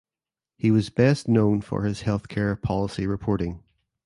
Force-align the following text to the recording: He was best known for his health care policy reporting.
He 0.57 0.71
was 0.71 0.89
best 0.89 1.27
known 1.27 1.61
for 1.61 1.83
his 1.83 2.01
health 2.01 2.27
care 2.27 2.55
policy 2.55 3.05
reporting. 3.05 3.61